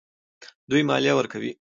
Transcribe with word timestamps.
دوی 0.69 0.81
مالیه 0.89 1.13
ورکوي. 1.15 1.49